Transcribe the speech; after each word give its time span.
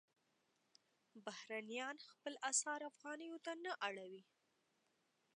بهرنیان 1.25 1.95
خپل 2.09 2.33
اسعار 2.51 2.81
افغانیو 2.91 3.37
ته 3.45 3.51
نه 3.65 3.71
اړوي. 3.87 4.23